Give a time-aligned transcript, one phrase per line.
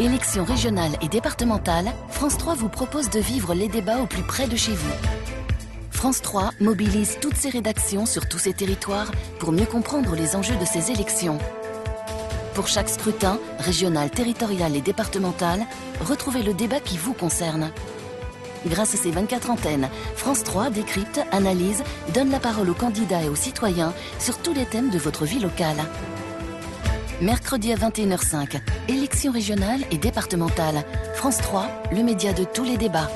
[0.00, 4.48] Élections régionales et départementales, France 3 vous propose de vivre les débats au plus près
[4.48, 4.92] de chez vous.
[5.92, 10.56] France 3 mobilise toutes ses rédactions sur tous ses territoires pour mieux comprendre les enjeux
[10.56, 11.38] de ces élections.
[12.54, 15.64] Pour chaque scrutin, régional, territorial et départemental,
[16.00, 17.70] retrouvez le débat qui vous concerne.
[18.66, 23.28] Grâce à ses 24 antennes, France 3 décrypte, analyse, donne la parole aux candidats et
[23.28, 25.76] aux citoyens sur tous les thèmes de votre vie locale.
[27.20, 30.84] Mercredi à 21h05, élections régionales et départementales.
[31.14, 33.08] France 3, le média de tous les débats.